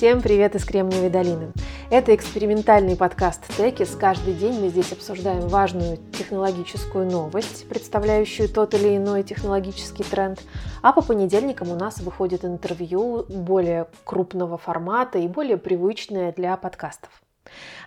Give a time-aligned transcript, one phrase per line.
[0.00, 1.52] Всем привет из Кремниевой долины.
[1.90, 3.94] Это экспериментальный подкаст Текис.
[3.96, 10.40] Каждый день мы здесь обсуждаем важную технологическую новость, представляющую тот или иной технологический тренд.
[10.80, 17.10] А по понедельникам у нас выходит интервью более крупного формата и более привычное для подкастов.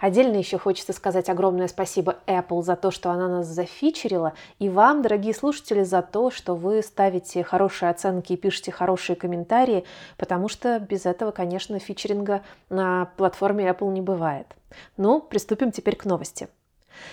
[0.00, 5.02] Отдельно еще хочется сказать огромное спасибо Apple за то, что она нас зафичерила, и вам,
[5.02, 9.84] дорогие слушатели, за то, что вы ставите хорошие оценки и пишете хорошие комментарии,
[10.16, 14.46] потому что без этого, конечно, фичеринга на платформе Apple не бывает.
[14.96, 16.48] Ну, приступим теперь к новости.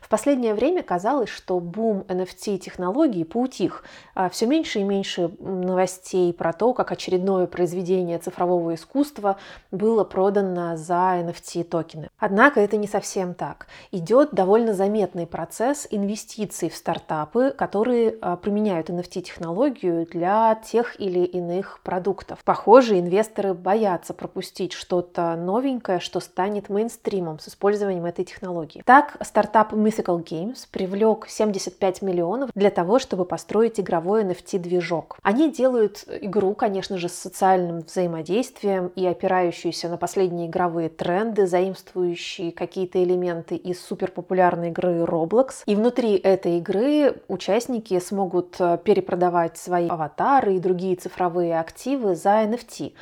[0.00, 3.84] В последнее время казалось, что бум NFT-технологий поутих.
[4.14, 9.36] А Все меньше и меньше новостей про то, как очередное произведение цифрового искусства
[9.70, 12.08] было продано за NFT-токены.
[12.18, 13.66] Однако это не совсем так.
[13.90, 21.80] Идет довольно заметный процесс инвестиций в стартапы, которые а, применяют NFT-технологию для тех или иных
[21.82, 22.38] продуктов.
[22.44, 28.82] Похоже, инвесторы боятся пропустить что-то новенькое, что станет мейнстримом с использованием этой технологии.
[28.84, 35.18] Так, стартап Mythical Games привлек 75 миллионов для того, чтобы построить игровой NFT-движок.
[35.22, 42.52] Они делают игру, конечно же, с социальным взаимодействием и опирающуюся на последние игровые тренды, заимствующие
[42.52, 45.62] какие-то элементы из суперпопулярной игры Roblox.
[45.66, 52.44] И внутри этой игры участники смогут э, перепродавать свои аватары и другие цифровые активы за
[52.44, 52.92] NFT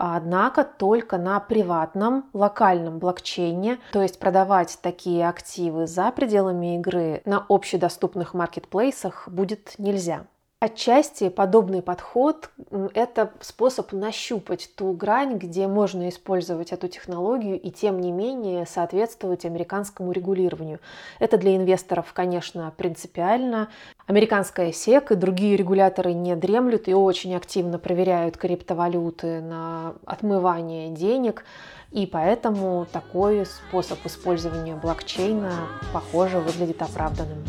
[0.00, 7.44] однако только на приватном локальном блокчейне, то есть продавать такие активы за пределами игры на
[7.48, 10.26] общедоступных маркетплейсах будет нельзя.
[10.62, 12.50] Отчасти подобный подход–
[12.94, 19.46] это способ нащупать ту грань, где можно использовать эту технологию и тем не менее соответствовать
[19.46, 20.78] американскому регулированию.
[21.18, 23.70] Это для инвесторов, конечно, принципиально.
[24.06, 31.46] Американская SEC и другие регуляторы не дремлют и очень активно проверяют криптовалюты на отмывание денег.
[31.90, 35.52] И поэтому такой способ использования блокчейна,
[35.94, 37.42] похоже, выглядит оправданным.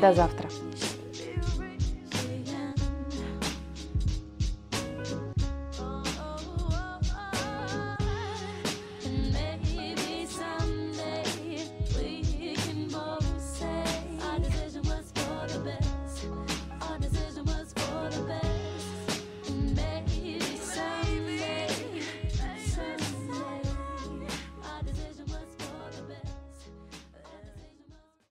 [0.00, 0.48] До завтра.